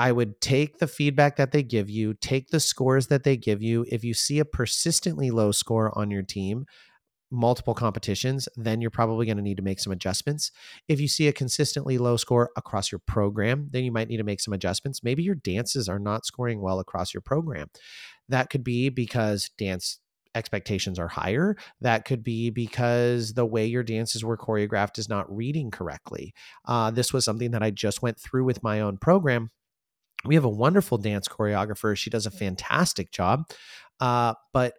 I 0.00 0.12
would 0.12 0.40
take 0.40 0.78
the 0.78 0.86
feedback 0.86 1.36
that 1.36 1.50
they 1.50 1.64
give 1.64 1.90
you, 1.90 2.14
take 2.14 2.50
the 2.50 2.60
scores 2.60 3.08
that 3.08 3.24
they 3.24 3.36
give 3.36 3.62
you. 3.62 3.84
If 3.88 4.04
you 4.04 4.14
see 4.14 4.38
a 4.38 4.44
persistently 4.44 5.30
low 5.32 5.50
score 5.50 5.96
on 5.98 6.12
your 6.12 6.22
team, 6.22 6.66
multiple 7.30 7.74
competitions, 7.74 8.48
then 8.56 8.80
you're 8.80 8.90
probably 8.90 9.26
going 9.26 9.36
to 9.36 9.42
need 9.42 9.56
to 9.56 9.62
make 9.62 9.80
some 9.80 9.92
adjustments. 9.92 10.50
If 10.88 11.00
you 11.00 11.08
see 11.08 11.28
a 11.28 11.32
consistently 11.32 11.98
low 11.98 12.16
score 12.16 12.50
across 12.56 12.90
your 12.90 13.00
program, 13.00 13.68
then 13.70 13.84
you 13.84 13.92
might 13.92 14.08
need 14.08 14.16
to 14.16 14.24
make 14.24 14.40
some 14.40 14.54
adjustments. 14.54 15.02
Maybe 15.02 15.22
your 15.22 15.34
dances 15.34 15.88
are 15.88 15.98
not 15.98 16.24
scoring 16.24 16.60
well 16.60 16.80
across 16.80 17.12
your 17.12 17.20
program. 17.20 17.68
That 18.28 18.50
could 18.50 18.64
be 18.64 18.88
because 18.88 19.50
dance 19.58 20.00
expectations 20.34 20.98
are 20.98 21.08
higher. 21.08 21.56
That 21.80 22.04
could 22.04 22.22
be 22.22 22.50
because 22.50 23.34
the 23.34 23.46
way 23.46 23.66
your 23.66 23.82
dances 23.82 24.24
were 24.24 24.36
choreographed 24.36 24.98
is 24.98 25.08
not 25.08 25.34
reading 25.34 25.70
correctly. 25.70 26.34
Uh, 26.66 26.90
this 26.90 27.12
was 27.12 27.24
something 27.24 27.50
that 27.52 27.62
I 27.62 27.70
just 27.70 28.02
went 28.02 28.18
through 28.18 28.44
with 28.44 28.62
my 28.62 28.80
own 28.80 28.98
program 28.98 29.50
we 30.24 30.34
have 30.34 30.44
a 30.44 30.48
wonderful 30.48 30.98
dance 30.98 31.28
choreographer. 31.28 31.96
She 31.96 32.10
does 32.10 32.26
a 32.26 32.30
fantastic 32.30 33.10
job. 33.10 33.50
Uh, 34.00 34.34
but 34.52 34.74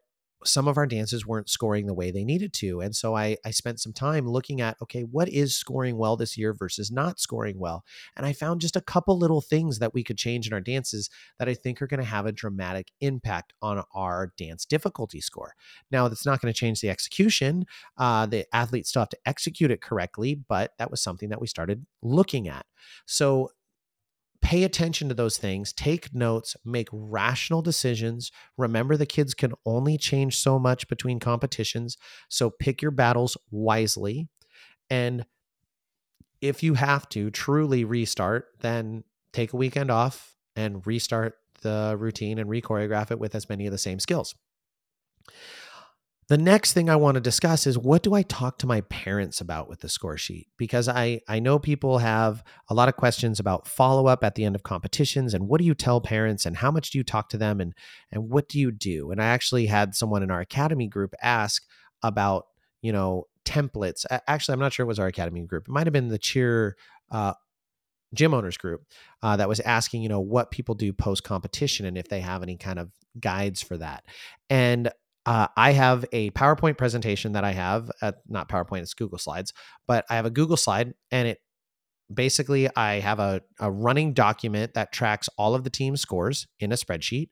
some 0.45 0.67
of 0.67 0.77
our 0.77 0.87
dances 0.87 1.25
weren't 1.25 1.49
scoring 1.49 1.85
the 1.85 1.93
way 1.93 2.11
they 2.11 2.23
needed 2.23 2.53
to. 2.53 2.79
And 2.81 2.95
so 2.95 3.15
I, 3.15 3.37
I 3.45 3.51
spent 3.51 3.79
some 3.79 3.93
time 3.93 4.27
looking 4.27 4.61
at, 4.61 4.77
okay, 4.81 5.01
what 5.01 5.27
is 5.29 5.55
scoring 5.55 5.97
well 5.97 6.15
this 6.15 6.37
year 6.37 6.53
versus 6.53 6.91
not 6.91 7.19
scoring 7.19 7.59
well? 7.59 7.83
And 8.15 8.25
I 8.25 8.33
found 8.33 8.61
just 8.61 8.75
a 8.75 8.81
couple 8.81 9.17
little 9.17 9.41
things 9.41 9.79
that 9.79 9.93
we 9.93 10.03
could 10.03 10.17
change 10.17 10.47
in 10.47 10.53
our 10.53 10.61
dances 10.61 11.09
that 11.39 11.49
I 11.49 11.53
think 11.53 11.81
are 11.81 11.87
going 11.87 11.99
to 11.99 12.05
have 12.05 12.25
a 12.25 12.31
dramatic 12.31 12.91
impact 13.01 13.53
on 13.61 13.83
our 13.93 14.33
dance 14.37 14.65
difficulty 14.65 15.19
score. 15.19 15.53
Now, 15.91 16.07
that's 16.07 16.25
not 16.25 16.41
going 16.41 16.53
to 16.53 16.57
change 16.57 16.81
the 16.81 16.89
execution. 16.89 17.65
Uh, 17.97 18.25
the 18.25 18.45
athletes 18.53 18.89
still 18.89 19.01
have 19.01 19.09
to 19.09 19.19
execute 19.25 19.71
it 19.71 19.81
correctly, 19.81 20.35
but 20.47 20.71
that 20.77 20.91
was 20.91 21.01
something 21.01 21.29
that 21.29 21.41
we 21.41 21.47
started 21.47 21.85
looking 22.01 22.47
at. 22.47 22.65
So 23.05 23.51
pay 24.41 24.63
attention 24.63 25.09
to 25.09 25.13
those 25.13 25.37
things, 25.37 25.73
take 25.73 26.13
notes, 26.13 26.55
make 26.65 26.87
rational 26.91 27.61
decisions. 27.61 28.31
Remember, 28.57 28.97
the 28.97 29.05
kids 29.05 29.33
can 29.33 29.53
only 29.65 29.97
change 29.97 30.37
so 30.37 30.57
much 30.57 30.87
between 30.87 31.19
competitions. 31.19 31.97
So 32.29 32.49
pick 32.49 32.81
your 32.81 32.91
battles 32.91 33.37
wisely. 33.51 34.27
And 34.89 35.25
if 36.41 36.63
you 36.63 36.75
have 36.75 37.07
to 37.09 37.29
truly 37.29 37.83
restart, 37.83 38.47
then 38.61 39.03
take 39.33 39.53
a 39.53 39.57
weekend 39.57 39.91
off 39.91 40.35
and 40.55 40.85
restart 40.87 41.35
the 41.61 41.95
routine 41.99 42.39
and 42.39 42.49
re-choreograph 42.49 43.11
it 43.11 43.19
with 43.19 43.35
as 43.35 43.49
many 43.49 43.65
of 43.65 43.71
the 43.71 43.77
same 43.77 43.99
skills. 43.99 44.35
The 46.29 46.37
next 46.37 46.73
thing 46.73 46.91
I 46.91 46.95
want 46.95 47.15
to 47.15 47.21
discuss 47.21 47.65
is 47.65 47.75
what 47.75 48.03
do 48.03 48.13
I 48.13 48.21
talk 48.21 48.59
to 48.59 48.67
my 48.67 48.81
parents 48.81 49.41
about 49.41 49.67
with 49.67 49.79
the 49.79 49.89
score 49.89 50.15
sheet? 50.15 50.47
Because 50.57 50.87
I, 50.87 51.21
I 51.27 51.39
know 51.39 51.57
people 51.57 51.97
have 51.97 52.43
a 52.69 52.75
lot 52.75 52.87
of 52.87 52.95
questions 52.95 53.39
about 53.39 53.67
follow 53.67 54.05
up 54.05 54.23
at 54.23 54.35
the 54.35 54.45
end 54.45 54.53
of 54.53 54.61
competitions 54.61 55.33
and 55.33 55.47
what 55.47 55.57
do 55.57 55.65
you 55.65 55.73
tell 55.73 55.99
parents 55.99 56.45
and 56.45 56.57
how 56.57 56.69
much 56.69 56.91
do 56.91 56.99
you 56.99 57.03
talk 57.03 57.29
to 57.29 57.37
them 57.39 57.59
and, 57.59 57.73
and 58.11 58.29
what 58.29 58.47
do 58.47 58.59
you 58.59 58.71
do? 58.71 59.09
And 59.09 59.19
I 59.19 59.25
actually 59.25 59.65
had 59.65 59.95
someone 59.95 60.21
in 60.21 60.29
our 60.29 60.39
academy 60.39 60.85
group 60.85 61.15
ask 61.19 61.63
about, 62.03 62.45
you 62.83 62.91
know, 62.91 63.25
templates. 63.43 64.05
Actually, 64.27 64.53
I'm 64.53 64.59
not 64.59 64.71
sure 64.71 64.83
it 64.83 64.87
was 64.87 64.99
our 64.99 65.07
academy 65.07 65.43
group. 65.47 65.67
It 65.67 65.71
might 65.71 65.87
have 65.87 65.93
been 65.93 66.09
the 66.09 66.19
cheer 66.19 66.77
uh, 67.09 67.33
gym 68.13 68.35
owners 68.35 68.57
group 68.57 68.83
uh, 69.23 69.35
that 69.37 69.49
was 69.49 69.61
asking, 69.61 70.03
you 70.03 70.09
know, 70.09 70.19
what 70.19 70.51
people 70.51 70.75
do 70.75 70.93
post 70.93 71.23
competition 71.23 71.87
and 71.87 71.97
if 71.97 72.07
they 72.07 72.21
have 72.21 72.43
any 72.43 72.55
kind 72.55 72.77
of 72.77 72.91
guides 73.19 73.63
for 73.63 73.77
that. 73.77 74.03
And 74.51 74.91
uh, 75.25 75.47
I 75.55 75.71
have 75.71 76.05
a 76.11 76.31
PowerPoint 76.31 76.77
presentation 76.77 77.33
that 77.33 77.43
I 77.43 77.51
have, 77.51 77.91
at, 78.01 78.15
not 78.27 78.49
PowerPoint, 78.49 78.81
it's 78.81 78.93
Google 78.93 79.17
Slides, 79.17 79.53
but 79.87 80.05
I 80.09 80.15
have 80.15 80.25
a 80.25 80.31
Google 80.31 80.57
slide 80.57 80.93
and 81.11 81.27
it 81.27 81.39
basically 82.11 82.67
I 82.75 82.99
have 82.99 83.19
a, 83.19 83.41
a 83.59 83.69
running 83.69 84.13
document 84.13 84.73
that 84.73 84.91
tracks 84.91 85.29
all 85.37 85.55
of 85.55 85.63
the 85.63 85.69
team 85.69 85.95
scores 85.95 86.47
in 86.59 86.71
a 86.71 86.75
spreadsheet. 86.75 87.29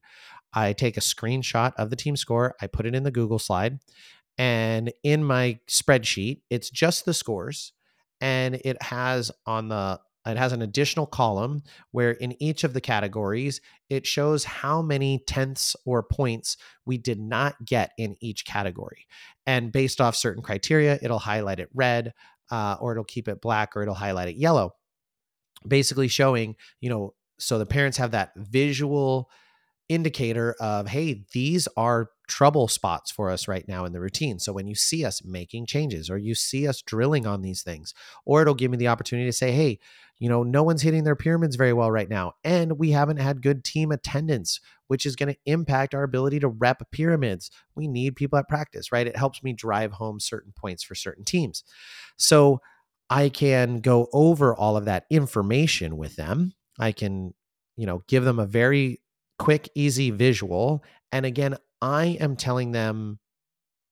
I 0.54 0.74
take 0.74 0.98
a 0.98 1.02
screenshot 1.02 1.74
of 1.78 1.90
the 1.90 1.96
team 1.96 2.16
score, 2.16 2.56
I 2.62 2.68
put 2.68 2.86
it 2.86 2.96
in 2.96 3.04
the 3.04 3.12
Google 3.12 3.40
slide, 3.40 3.80
and 4.38 4.92
in 5.04 5.24
my 5.24 5.60
spreadsheet, 5.68 6.42
it's 6.50 6.70
just 6.70 7.06
the 7.06 7.14
scores 7.14 7.74
and 8.22 8.56
it 8.66 8.82
has 8.82 9.32
on 9.46 9.70
the 9.70 10.00
it 10.32 10.38
has 10.38 10.52
an 10.52 10.62
additional 10.62 11.06
column 11.06 11.62
where 11.92 12.12
in 12.12 12.42
each 12.42 12.64
of 12.64 12.74
the 12.74 12.82
categories, 12.82 13.62
it 13.90 14.06
shows 14.06 14.44
how 14.44 14.82
many 14.82 15.24
tenths 15.28 15.76
or 15.86 16.04
points 16.04 16.58
we 16.86 16.98
did 16.98 17.20
not 17.20 17.56
get 17.66 17.92
in 17.98 18.16
each 18.20 18.46
category. 18.46 19.08
And 19.46 19.72
based 19.72 20.02
off 20.02 20.16
certain 20.16 20.44
criteria, 20.44 21.00
it'll 21.02 21.20
highlight 21.20 21.60
it 21.60 21.70
red, 21.74 22.14
uh, 22.52 22.78
or 22.80 22.92
it'll 22.92 23.04
keep 23.04 23.28
it 23.28 23.42
black, 23.42 23.76
or 23.76 23.84
it'll 23.84 23.94
highlight 23.94 24.30
it 24.30 24.36
yellow. 24.36 24.72
Basically, 25.68 26.08
showing, 26.08 26.56
you 26.82 26.90
know, 26.90 27.14
so 27.40 27.58
the 27.60 27.66
parents 27.66 27.98
have 27.98 28.12
that 28.12 28.32
visual 28.36 29.30
indicator 29.90 30.56
of, 30.60 30.88
hey, 30.88 31.24
these 31.34 31.68
are 31.78 32.10
trouble 32.28 32.68
spots 32.68 33.10
for 33.10 33.30
us 33.30 33.48
right 33.48 33.68
now 33.68 33.86
in 33.86 33.94
the 33.94 34.02
routine. 34.02 34.38
So 34.38 34.52
when 34.52 34.68
you 34.68 34.76
see 34.76 35.06
us 35.06 35.24
making 35.24 35.66
changes 35.66 36.10
or 36.10 36.18
you 36.18 36.36
see 36.36 36.68
us 36.68 36.82
drilling 36.82 37.26
on 37.26 37.42
these 37.42 37.64
things, 37.64 37.94
or 38.26 38.42
it'll 38.42 38.54
give 38.54 38.70
me 38.70 38.78
the 38.78 38.90
opportunity 38.90 39.28
to 39.30 39.34
say, 39.34 39.52
hey, 39.52 39.80
you 40.20 40.28
know, 40.28 40.44
no 40.44 40.64
one's 40.64 40.82
hitting 40.82 41.04
their 41.04 41.16
pyramids 41.16 41.56
very 41.56 41.74
well 41.74 41.92
right 41.92 42.10
now. 42.10 42.34
And 42.44 42.80
we 42.80 42.92
haven't 42.92 43.18
had 43.18 43.42
good 43.42 43.64
team 43.64 43.92
attendance, 43.92 44.60
which 44.88 45.06
is 45.06 45.16
going 45.16 45.32
to 45.32 45.40
impact 45.46 45.94
our 45.94 46.04
ability 46.04 46.40
to 46.40 46.48
rep 46.48 46.82
pyramids. 46.92 47.52
We 47.76 47.88
need 47.88 48.16
people 48.16 48.40
at 48.40 48.50
practice, 48.50 48.92
right? 48.92 49.08
It 49.08 49.16
helps 49.16 49.44
me 49.44 49.54
drive 49.54 49.94
home 49.94 50.20
certain 50.20 50.54
points 50.58 50.84
for 50.84 50.96
certain 50.96 51.24
teams. 51.24 51.64
So 52.18 52.62
I 53.10 53.30
can 53.30 53.78
go 53.78 54.10
over 54.12 54.56
all 54.56 54.76
of 54.76 54.86
that 54.86 55.06
information 55.10 55.98
with 55.98 56.16
them. 56.16 56.54
I 56.80 56.92
can, 56.92 57.34
you 57.78 57.86
know, 57.86 58.04
give 58.08 58.26
them 58.26 58.40
a 58.40 58.46
very 58.46 59.02
quick, 59.38 59.70
easy 59.76 60.12
visual. 60.12 60.84
And 61.12 61.26
again, 61.26 61.58
I 61.82 62.18
am 62.20 62.36
telling 62.36 62.72
them 62.72 63.20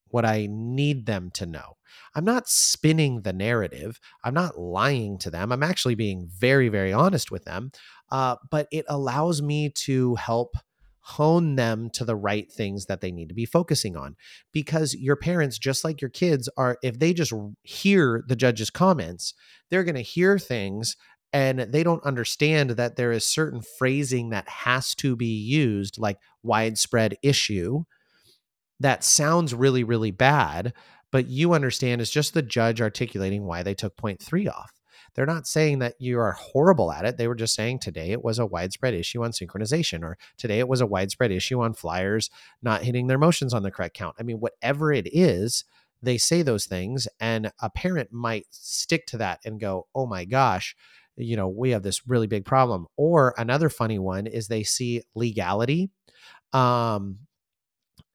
what 0.10 0.26
I 0.26 0.48
need 0.50 1.06
them 1.06 1.32
to 1.36 1.46
know. 1.46 1.78
I'm 2.14 2.26
not 2.26 2.48
spinning 2.48 3.22
the 3.22 3.34
narrative. 3.34 4.00
I'm 4.24 4.34
not 4.34 4.60
lying 4.60 5.18
to 5.20 5.30
them. 5.30 5.52
I'm 5.52 5.64
actually 5.64 5.96
being 5.96 6.30
very, 6.40 6.70
very 6.70 6.94
honest 6.94 7.32
with 7.32 7.46
them. 7.46 7.72
Uh, 8.12 8.36
but 8.50 8.68
it 8.72 8.86
allows 8.88 9.42
me 9.42 9.70
to 9.70 10.16
help 10.16 10.56
hone 11.00 11.56
them 11.56 11.90
to 11.92 12.04
the 12.04 12.16
right 12.16 12.52
things 12.52 12.88
that 12.88 13.00
they 13.00 13.12
need 13.12 13.30
to 13.30 13.36
be 13.36 13.46
focusing 13.46 13.96
on. 13.96 14.16
Because 14.52 14.96
your 14.96 15.16
parents, 15.16 15.60
just 15.60 15.84
like 15.84 16.02
your 16.02 16.10
kids, 16.10 16.50
are, 16.58 16.78
if 16.82 16.98
they 16.98 17.14
just 17.14 17.32
hear 17.62 18.24
the 18.28 18.36
judge's 18.36 18.70
comments, 18.72 19.34
they're 19.70 19.84
going 19.84 19.96
to 19.96 20.02
hear 20.02 20.40
things 20.40 20.96
and 21.36 21.60
they 21.60 21.84
don't 21.84 22.06
understand 22.06 22.70
that 22.72 22.96
there 22.96 23.12
is 23.12 23.26
certain 23.26 23.62
phrasing 23.62 24.30
that 24.30 24.48
has 24.48 24.96
to 24.96 25.18
be 25.18 25.36
used, 25.36 26.00
like 26.00 26.18
widespread 26.44 27.18
issue 27.22 27.84
that 28.80 29.04
sounds 29.04 29.54
really, 29.54 29.84
really 29.84 30.12
bad, 30.12 30.72
but 31.12 31.28
you 31.28 31.52
understand 31.52 32.00
it's 32.00 32.10
just 32.10 32.34
the 32.34 32.42
judge 32.42 32.80
articulating 32.80 33.44
why 33.44 33.64
they 33.64 33.74
took 33.74 33.98
point 33.98 34.22
three 34.22 34.48
off. 34.48 34.72
They're 35.14 35.26
not 35.26 35.46
saying 35.46 35.80
that 35.80 35.96
you 36.00 36.18
are 36.20 36.32
horrible 36.32 36.90
at 36.90 37.04
it. 37.04 37.18
They 37.18 37.28
were 37.28 37.36
just 37.36 37.54
saying 37.54 37.80
today 37.80 38.12
it 38.12 38.24
was 38.24 38.40
a 38.40 38.46
widespread 38.46 38.94
issue 38.94 39.22
on 39.22 39.32
synchronization, 39.32 40.04
or 40.04 40.18
today 40.38 40.60
it 40.60 40.70
was 40.70 40.80
a 40.80 40.86
widespread 40.86 41.34
issue 41.34 41.60
on 41.60 41.74
flyers 41.74 42.30
not 42.62 42.84
hitting 42.84 43.08
their 43.08 43.18
motions 43.18 43.54
on 43.54 43.64
the 43.64 43.72
correct 43.72 43.98
count. 43.98 44.16
I 44.18 44.24
mean, 44.24 44.40
whatever 44.40 44.94
it 44.94 45.10
is, 45.14 45.66
they 46.02 46.18
say 46.18 46.44
those 46.44 46.66
things, 46.66 47.10
and 47.20 47.52
a 47.62 47.70
parent 47.70 48.14
might 48.14 48.46
stick 48.52 49.06
to 49.08 49.18
that 49.18 49.42
and 49.44 49.60
go, 49.60 49.88
oh 49.94 50.06
my 50.06 50.24
gosh, 50.24 50.78
you 51.18 51.36
know, 51.36 51.48
we 51.48 51.72
have 51.72 51.84
this 51.84 52.08
really 52.08 52.28
big 52.28 52.46
problem. 52.46 52.88
Or 52.98 53.34
another 53.38 53.70
funny 53.70 54.00
one 54.00 54.28
is 54.28 54.48
they 54.48 54.64
see 54.64 55.02
legality. 55.16 55.90
Um, 56.54 57.20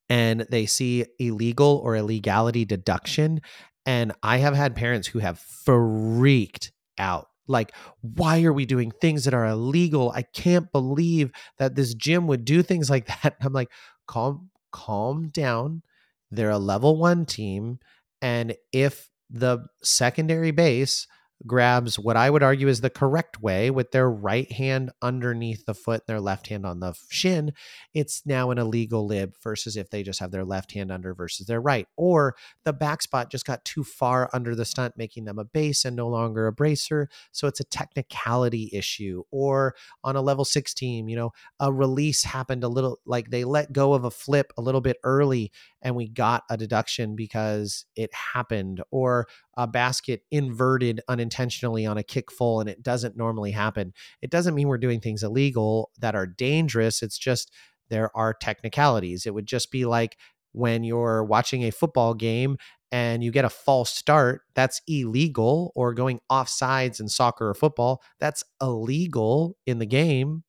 and 0.08 0.40
they 0.50 0.66
see 0.66 1.06
illegal 1.18 1.80
or 1.84 1.96
illegality 1.96 2.64
deduction. 2.64 3.40
And 3.86 4.12
I 4.22 4.38
have 4.38 4.54
had 4.54 4.74
parents 4.74 5.08
who 5.08 5.20
have 5.20 5.38
freaked 5.38 6.72
out. 6.98 7.28
Like, 7.46 7.72
why 8.00 8.42
are 8.44 8.52
we 8.52 8.66
doing 8.66 8.92
things 9.00 9.24
that 9.24 9.34
are 9.34 9.46
illegal? 9.46 10.12
I 10.14 10.22
can't 10.22 10.70
believe 10.72 11.30
that 11.58 11.74
this 11.74 11.94
gym 11.94 12.26
would 12.26 12.44
do 12.44 12.62
things 12.62 12.90
like 12.90 13.06
that. 13.06 13.36
I'm 13.40 13.52
like, 13.52 13.70
calm, 14.06 14.50
calm 14.72 15.28
down. 15.28 15.82
They're 16.30 16.50
a 16.50 16.58
level 16.58 16.96
one 16.96 17.24
team. 17.24 17.78
And 18.20 18.54
if 18.72 19.08
the 19.30 19.66
secondary 19.82 20.50
base 20.50 21.06
grabs 21.46 21.98
what 21.98 22.16
I 22.16 22.30
would 22.30 22.42
argue 22.42 22.68
is 22.68 22.80
the 22.80 22.90
correct 22.90 23.40
way 23.40 23.70
with 23.70 23.92
their 23.92 24.10
right 24.10 24.50
hand 24.50 24.90
underneath 25.00 25.64
the 25.66 25.74
foot, 25.74 26.02
and 26.06 26.06
their 26.06 26.20
left 26.20 26.48
hand 26.48 26.66
on 26.66 26.80
the 26.80 26.94
shin, 27.08 27.52
it's 27.94 28.22
now 28.26 28.50
an 28.50 28.58
illegal 28.58 29.06
lib 29.06 29.34
versus 29.42 29.76
if 29.76 29.90
they 29.90 30.02
just 30.02 30.20
have 30.20 30.30
their 30.30 30.44
left 30.44 30.72
hand 30.72 30.92
under 30.92 31.14
versus 31.14 31.46
their 31.46 31.60
right. 31.60 31.86
Or 31.96 32.36
the 32.64 32.72
back 32.72 33.02
spot 33.02 33.30
just 33.30 33.46
got 33.46 33.64
too 33.64 33.84
far 33.84 34.28
under 34.32 34.54
the 34.54 34.64
stunt, 34.64 34.94
making 34.96 35.24
them 35.24 35.38
a 35.38 35.44
base 35.44 35.84
and 35.84 35.96
no 35.96 36.08
longer 36.08 36.46
a 36.46 36.52
bracer. 36.52 37.08
So 37.32 37.46
it's 37.46 37.60
a 37.60 37.64
technicality 37.64 38.70
issue. 38.72 39.22
Or 39.30 39.74
on 40.04 40.16
a 40.16 40.22
level 40.22 40.44
six 40.44 40.74
team, 40.74 41.08
you 41.08 41.16
know, 41.16 41.30
a 41.58 41.72
release 41.72 42.24
happened 42.24 42.64
a 42.64 42.68
little 42.68 42.98
like 43.06 43.30
they 43.30 43.44
let 43.44 43.72
go 43.72 43.94
of 43.94 44.04
a 44.04 44.10
flip 44.10 44.52
a 44.56 44.62
little 44.62 44.80
bit 44.80 44.96
early 45.04 45.52
and 45.82 45.96
we 45.96 46.08
got 46.08 46.44
a 46.50 46.56
deduction 46.56 47.16
because 47.16 47.86
it 47.96 48.10
happened. 48.12 48.82
Or 48.90 49.26
a 49.56 49.66
basket 49.66 50.22
inverted 50.30 51.00
unintentionally 51.08 51.86
on 51.86 51.98
a 51.98 52.02
kick 52.02 52.30
full 52.30 52.60
and 52.60 52.68
it 52.68 52.82
doesn't 52.82 53.16
normally 53.16 53.50
happen. 53.52 53.92
It 54.22 54.30
doesn't 54.30 54.54
mean 54.54 54.68
we're 54.68 54.78
doing 54.78 55.00
things 55.00 55.22
illegal 55.22 55.90
that 55.98 56.14
are 56.14 56.26
dangerous. 56.26 57.02
It's 57.02 57.18
just 57.18 57.52
there 57.88 58.14
are 58.16 58.34
technicalities. 58.34 59.26
It 59.26 59.34
would 59.34 59.46
just 59.46 59.70
be 59.70 59.84
like 59.84 60.16
when 60.52 60.84
you're 60.84 61.24
watching 61.24 61.62
a 61.64 61.70
football 61.70 62.14
game 62.14 62.56
and 62.92 63.22
you 63.22 63.30
get 63.30 63.44
a 63.44 63.50
false 63.50 63.90
start, 63.90 64.42
that's 64.54 64.82
illegal, 64.88 65.70
or 65.76 65.94
going 65.94 66.20
off 66.28 66.48
sides 66.48 66.98
in 66.98 67.08
soccer 67.08 67.48
or 67.48 67.54
football, 67.54 68.02
that's 68.18 68.42
illegal 68.60 69.56
in 69.64 69.78
the 69.78 69.86
game. 69.86 70.42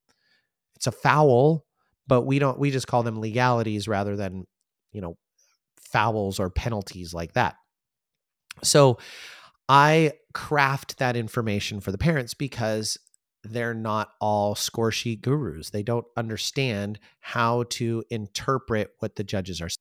It's 0.76 0.88
a 0.88 0.92
foul, 0.92 1.66
but 2.08 2.24
we 2.24 2.40
don't, 2.40 2.58
we 2.58 2.72
just 2.72 2.88
call 2.88 3.04
them 3.04 3.22
legalities 3.22 3.88
rather 3.88 4.16
than, 4.16 4.46
you 4.92 5.02
know, 5.02 5.18
fouls 5.82 6.40
or 6.40 6.50
penalties 6.50 7.14
like 7.14 7.34
that. 7.34 7.56
So 8.64 8.98
I 9.70 10.14
craft 10.34 11.00
that 11.00 11.16
information 11.16 11.82
for 11.82 11.92
the 11.92 11.98
parents 11.98 12.34
because 12.34 12.98
they're 13.44 13.74
not 13.74 14.12
all 14.22 14.56
score 14.56 14.92
sheet 14.92 15.22
gurus. 15.22 15.72
They 15.72 15.84
don't 15.84 16.06
understand 16.18 17.00
how 17.22 17.64
to 17.72 18.04
interpret 18.10 18.92
what 19.00 19.16
the 19.16 19.24
judges 19.24 19.62
are 19.62 19.70
saying. 19.70 19.78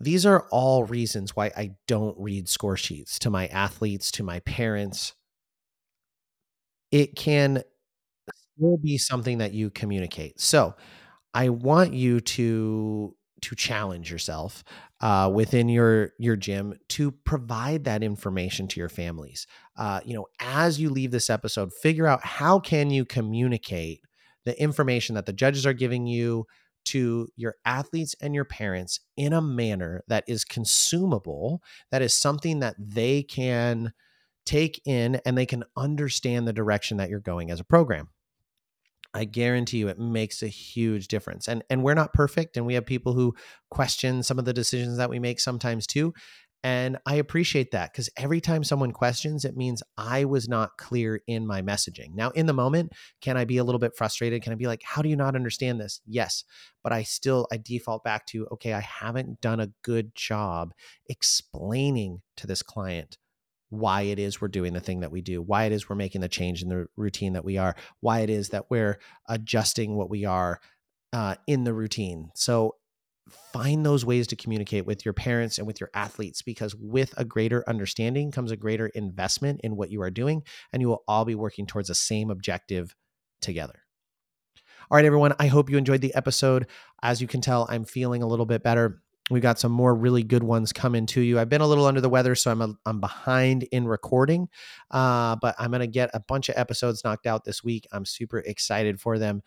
These 0.00 0.26
are 0.26 0.48
all 0.50 0.82
reasons 0.84 1.34
why 1.36 1.52
I 1.56 1.76
don't 1.86 2.18
read 2.18 2.48
score 2.48 2.76
sheets 2.76 3.18
to 3.20 3.30
my 3.30 3.46
athletes, 3.48 4.10
to 4.12 4.22
my 4.24 4.40
parents. 4.40 5.14
It 6.90 7.16
can 7.16 7.62
still 8.56 8.78
be 8.78 8.98
something 8.98 9.38
that 9.38 9.52
you 9.54 9.70
communicate. 9.70 10.40
So, 10.40 10.74
I 11.38 11.50
want 11.50 11.94
you 11.94 12.18
to 12.18 13.14
to 13.42 13.54
challenge 13.54 14.10
yourself 14.10 14.64
uh, 15.00 15.30
within 15.32 15.68
your 15.68 16.10
your 16.18 16.34
gym 16.34 16.74
to 16.88 17.12
provide 17.12 17.84
that 17.84 18.02
information 18.02 18.66
to 18.66 18.80
your 18.80 18.88
families. 18.88 19.46
Uh, 19.76 20.00
you 20.04 20.14
know, 20.14 20.26
as 20.40 20.80
you 20.80 20.90
leave 20.90 21.12
this 21.12 21.30
episode, 21.30 21.72
figure 21.72 22.08
out 22.08 22.24
how 22.24 22.58
can 22.58 22.90
you 22.90 23.04
communicate 23.04 24.00
the 24.46 24.60
information 24.60 25.14
that 25.14 25.26
the 25.26 25.32
judges 25.32 25.64
are 25.64 25.72
giving 25.72 26.08
you 26.08 26.44
to 26.86 27.28
your 27.36 27.54
athletes 27.64 28.16
and 28.20 28.34
your 28.34 28.44
parents 28.44 28.98
in 29.16 29.32
a 29.32 29.40
manner 29.40 30.02
that 30.08 30.24
is 30.26 30.44
consumable, 30.44 31.62
that 31.92 32.02
is 32.02 32.12
something 32.12 32.58
that 32.58 32.74
they 32.80 33.22
can 33.22 33.92
take 34.44 34.80
in 34.84 35.20
and 35.24 35.38
they 35.38 35.46
can 35.46 35.62
understand 35.76 36.48
the 36.48 36.52
direction 36.52 36.96
that 36.96 37.08
you're 37.08 37.20
going 37.20 37.52
as 37.52 37.60
a 37.60 37.64
program. 37.64 38.08
I 39.14 39.24
guarantee 39.24 39.78
you 39.78 39.88
it 39.88 39.98
makes 39.98 40.42
a 40.42 40.48
huge 40.48 41.08
difference. 41.08 41.48
And 41.48 41.64
and 41.70 41.82
we're 41.82 41.94
not 41.94 42.12
perfect 42.12 42.56
and 42.56 42.66
we 42.66 42.74
have 42.74 42.86
people 42.86 43.14
who 43.14 43.34
question 43.70 44.22
some 44.22 44.38
of 44.38 44.44
the 44.44 44.52
decisions 44.52 44.98
that 44.98 45.10
we 45.10 45.18
make 45.18 45.40
sometimes 45.40 45.86
too. 45.86 46.12
And 46.64 46.98
I 47.06 47.14
appreciate 47.14 47.70
that 47.70 47.92
because 47.92 48.10
every 48.16 48.40
time 48.40 48.64
someone 48.64 48.90
questions, 48.90 49.44
it 49.44 49.56
means 49.56 49.82
I 49.96 50.24
was 50.24 50.48
not 50.48 50.76
clear 50.76 51.20
in 51.28 51.46
my 51.46 51.62
messaging. 51.62 52.14
Now, 52.14 52.30
in 52.30 52.46
the 52.46 52.52
moment, 52.52 52.92
can 53.20 53.36
I 53.36 53.44
be 53.44 53.58
a 53.58 53.64
little 53.64 53.78
bit 53.78 53.96
frustrated? 53.96 54.42
Can 54.42 54.52
I 54.52 54.56
be 54.56 54.66
like, 54.66 54.82
how 54.84 55.00
do 55.00 55.08
you 55.08 55.14
not 55.14 55.36
understand 55.36 55.80
this? 55.80 56.00
Yes. 56.04 56.42
But 56.82 56.92
I 56.92 57.04
still, 57.04 57.46
I 57.52 57.58
default 57.58 58.02
back 58.02 58.26
to, 58.26 58.46
okay, 58.52 58.72
I 58.72 58.80
haven't 58.80 59.40
done 59.40 59.60
a 59.60 59.70
good 59.84 60.16
job 60.16 60.72
explaining 61.08 62.22
to 62.38 62.48
this 62.48 62.62
client 62.62 63.18
why 63.70 64.02
it 64.02 64.18
is 64.18 64.40
we're 64.40 64.48
doing 64.48 64.72
the 64.72 64.80
thing 64.80 65.00
that 65.00 65.10
we 65.10 65.20
do, 65.20 65.42
why 65.42 65.64
it 65.64 65.72
is 65.72 65.88
we're 65.88 65.96
making 65.96 66.20
the 66.20 66.28
change 66.28 66.62
in 66.62 66.68
the 66.68 66.86
routine 66.96 67.34
that 67.34 67.44
we 67.44 67.58
are, 67.58 67.76
why 68.00 68.20
it 68.20 68.30
is 68.30 68.50
that 68.50 68.70
we're 68.70 68.98
adjusting 69.28 69.94
what 69.94 70.10
we 70.10 70.24
are 70.24 70.60
uh, 71.12 71.34
in 71.46 71.64
the 71.64 71.74
routine. 71.74 72.30
So 72.34 72.76
find 73.52 73.84
those 73.84 74.04
ways 74.04 74.26
to 74.28 74.36
communicate 74.36 74.86
with 74.86 75.04
your 75.04 75.12
parents 75.12 75.58
and 75.58 75.66
with 75.66 75.80
your 75.80 75.90
athletes 75.94 76.42
because 76.42 76.74
with 76.74 77.12
a 77.18 77.24
greater 77.24 77.62
understanding 77.68 78.30
comes 78.30 78.50
a 78.50 78.56
greater 78.56 78.86
investment 78.88 79.60
in 79.62 79.76
what 79.76 79.90
you 79.90 80.00
are 80.02 80.10
doing, 80.10 80.42
and 80.72 80.80
you 80.80 80.88
will 80.88 81.04
all 81.06 81.24
be 81.24 81.34
working 81.34 81.66
towards 81.66 81.88
the 81.88 81.94
same 81.94 82.30
objective 82.30 82.94
together. 83.40 83.82
All 84.90 84.96
right, 84.96 85.04
everyone, 85.04 85.34
I 85.38 85.48
hope 85.48 85.68
you 85.68 85.76
enjoyed 85.76 86.00
the 86.00 86.14
episode. 86.14 86.66
As 87.02 87.20
you 87.20 87.28
can 87.28 87.42
tell, 87.42 87.66
I'm 87.68 87.84
feeling 87.84 88.22
a 88.22 88.26
little 88.26 88.46
bit 88.46 88.62
better. 88.62 89.02
We've 89.30 89.42
got 89.42 89.58
some 89.58 89.72
more 89.72 89.94
really 89.94 90.22
good 90.22 90.42
ones 90.42 90.72
coming 90.72 91.06
to 91.06 91.20
you. 91.20 91.38
I've 91.38 91.48
been 91.48 91.60
a 91.60 91.66
little 91.66 91.86
under 91.86 92.00
the 92.00 92.08
weather, 92.08 92.34
so 92.34 92.50
I'm 92.50 92.62
a, 92.62 92.74
I'm 92.86 93.00
behind 93.00 93.64
in 93.64 93.86
recording, 93.86 94.48
uh, 94.90 95.36
but 95.36 95.54
I'm 95.58 95.70
going 95.70 95.80
to 95.80 95.86
get 95.86 96.10
a 96.14 96.20
bunch 96.20 96.48
of 96.48 96.56
episodes 96.56 97.04
knocked 97.04 97.26
out 97.26 97.44
this 97.44 97.62
week. 97.62 97.86
I'm 97.92 98.04
super 98.04 98.38
excited 98.38 99.00
for 99.00 99.18
them. 99.18 99.42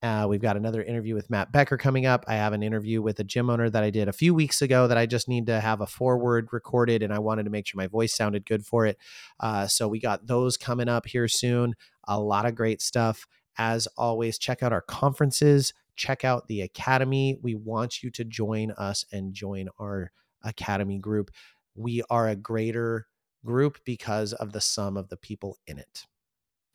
Uh, 0.00 0.26
we've 0.28 0.40
got 0.40 0.56
another 0.56 0.82
interview 0.82 1.14
with 1.14 1.28
Matt 1.28 1.50
Becker 1.50 1.76
coming 1.76 2.06
up. 2.06 2.24
I 2.28 2.34
have 2.34 2.52
an 2.52 2.62
interview 2.62 3.02
with 3.02 3.18
a 3.18 3.24
gym 3.24 3.50
owner 3.50 3.68
that 3.68 3.82
I 3.82 3.90
did 3.90 4.08
a 4.08 4.12
few 4.12 4.32
weeks 4.32 4.62
ago 4.62 4.86
that 4.86 4.96
I 4.96 5.06
just 5.06 5.28
need 5.28 5.46
to 5.46 5.58
have 5.58 5.80
a 5.80 5.86
forward 5.86 6.48
recorded, 6.52 7.02
and 7.02 7.12
I 7.12 7.18
wanted 7.18 7.44
to 7.44 7.50
make 7.50 7.66
sure 7.66 7.78
my 7.78 7.88
voice 7.88 8.14
sounded 8.14 8.46
good 8.46 8.64
for 8.64 8.86
it. 8.86 8.96
Uh, 9.40 9.66
so 9.66 9.88
we 9.88 9.98
got 9.98 10.26
those 10.26 10.56
coming 10.56 10.88
up 10.88 11.06
here 11.06 11.26
soon. 11.26 11.74
A 12.06 12.20
lot 12.20 12.46
of 12.46 12.54
great 12.54 12.80
stuff. 12.80 13.26
As 13.56 13.88
always, 13.96 14.38
check 14.38 14.62
out 14.62 14.72
our 14.72 14.82
conferences 14.82 15.74
check 15.98 16.24
out 16.24 16.46
the 16.46 16.62
Academy. 16.62 17.38
We 17.42 17.54
want 17.54 18.02
you 18.02 18.10
to 18.12 18.24
join 18.24 18.70
us 18.72 19.04
and 19.12 19.34
join 19.34 19.68
our 19.78 20.10
Academy 20.42 20.98
group. 20.98 21.30
We 21.74 22.02
are 22.08 22.28
a 22.28 22.36
greater 22.36 23.06
group 23.44 23.78
because 23.84 24.32
of 24.32 24.52
the 24.52 24.60
sum 24.60 24.96
of 24.96 25.08
the 25.08 25.16
people 25.16 25.58
in 25.66 25.78
it. 25.78 26.06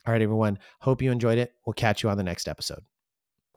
All 0.05 0.11
right, 0.11 0.21
everyone. 0.21 0.59
Hope 0.81 1.01
you 1.01 1.11
enjoyed 1.11 1.37
it. 1.37 1.53
We'll 1.65 1.73
catch 1.73 2.03
you 2.03 2.09
on 2.09 2.17
the 2.17 2.23
next 2.23 2.47
episode. 2.47 2.83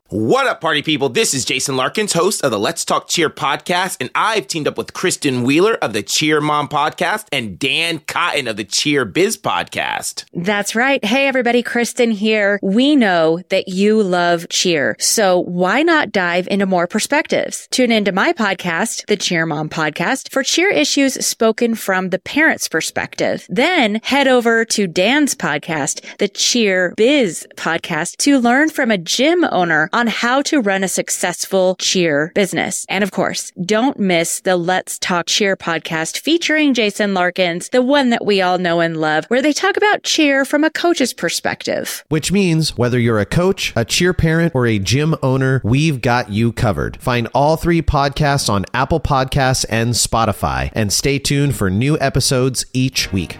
What 0.08 0.46
up, 0.46 0.60
party 0.60 0.82
people? 0.82 1.08
This 1.08 1.34
is 1.34 1.44
Jason 1.44 1.74
Larkins, 1.74 2.12
host 2.12 2.44
of 2.44 2.52
the 2.52 2.60
Let's 2.60 2.84
Talk 2.84 3.08
Cheer 3.08 3.28
podcast, 3.28 3.96
and 3.98 4.08
I've 4.14 4.46
teamed 4.46 4.68
up 4.68 4.78
with 4.78 4.92
Kristen 4.92 5.42
Wheeler 5.42 5.74
of 5.82 5.94
the 5.94 6.02
Cheer 6.04 6.40
Mom 6.40 6.68
podcast 6.68 7.26
and 7.32 7.58
Dan 7.58 7.98
Cotton 7.98 8.46
of 8.46 8.56
the 8.56 8.62
Cheer 8.62 9.04
Biz 9.04 9.36
podcast. 9.36 10.24
That's 10.32 10.76
right. 10.76 11.04
Hey, 11.04 11.26
everybody, 11.26 11.60
Kristen 11.60 12.12
here. 12.12 12.60
We 12.62 12.94
know 12.94 13.40
that 13.48 13.66
you 13.66 14.00
love 14.00 14.46
cheer, 14.48 14.94
so 15.00 15.40
why 15.40 15.82
not 15.82 16.12
dive 16.12 16.46
into 16.46 16.66
more 16.66 16.86
perspectives? 16.86 17.66
Tune 17.72 17.90
into 17.90 18.12
my 18.12 18.32
podcast, 18.32 19.06
the 19.06 19.16
Cheer 19.16 19.44
Mom 19.44 19.68
podcast, 19.68 20.30
for 20.30 20.44
cheer 20.44 20.70
issues 20.70 21.14
spoken 21.26 21.74
from 21.74 22.10
the 22.10 22.20
parent's 22.20 22.68
perspective. 22.68 23.44
Then 23.48 23.98
head 24.04 24.28
over 24.28 24.64
to 24.66 24.86
Dan's 24.86 25.34
podcast, 25.34 26.16
the 26.18 26.28
Cheer 26.28 26.94
Biz 26.96 27.48
podcast, 27.56 28.18
to 28.18 28.38
learn 28.38 28.70
from 28.70 28.92
a 28.92 28.98
gym 28.98 29.42
owner 29.50 29.90
on 29.96 30.06
how 30.06 30.42
to 30.42 30.60
run 30.60 30.84
a 30.84 30.88
successful 30.88 31.74
cheer 31.76 32.30
business. 32.34 32.84
And 32.90 33.02
of 33.02 33.12
course, 33.12 33.50
don't 33.64 33.98
miss 33.98 34.40
the 34.40 34.56
Let's 34.56 34.98
Talk 34.98 35.24
Cheer 35.26 35.56
podcast 35.56 36.18
featuring 36.18 36.74
Jason 36.74 37.14
Larkins, 37.14 37.70
the 37.70 37.80
one 37.80 38.10
that 38.10 38.26
we 38.26 38.42
all 38.42 38.58
know 38.58 38.80
and 38.80 38.98
love, 38.98 39.24
where 39.28 39.40
they 39.40 39.54
talk 39.54 39.78
about 39.78 40.02
cheer 40.02 40.44
from 40.44 40.64
a 40.64 40.70
coach's 40.70 41.14
perspective. 41.14 42.04
Which 42.10 42.30
means 42.30 42.76
whether 42.76 42.98
you're 42.98 43.20
a 43.20 43.24
coach, 43.24 43.72
a 43.74 43.86
cheer 43.86 44.12
parent, 44.12 44.54
or 44.54 44.66
a 44.66 44.78
gym 44.78 45.16
owner, 45.22 45.62
we've 45.64 46.02
got 46.02 46.28
you 46.28 46.52
covered. 46.52 47.00
Find 47.00 47.26
all 47.32 47.56
three 47.56 47.80
podcasts 47.80 48.50
on 48.50 48.66
Apple 48.74 49.00
Podcasts 49.00 49.64
and 49.70 49.94
Spotify, 49.94 50.70
and 50.74 50.92
stay 50.92 51.18
tuned 51.18 51.56
for 51.56 51.70
new 51.70 51.98
episodes 52.00 52.66
each 52.74 53.12
week. 53.14 53.38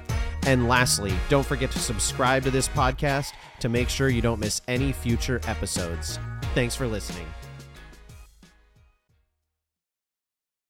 And 0.47 0.67
lastly, 0.67 1.13
don't 1.29 1.45
forget 1.45 1.69
to 1.71 1.79
subscribe 1.79 2.43
to 2.43 2.51
this 2.51 2.67
podcast 2.67 3.33
to 3.59 3.69
make 3.69 3.89
sure 3.89 4.09
you 4.09 4.21
don't 4.21 4.39
miss 4.39 4.61
any 4.67 4.91
future 4.91 5.39
episodes. 5.45 6.17
Thanks 6.55 6.75
for 6.75 6.87
listening. 6.87 7.27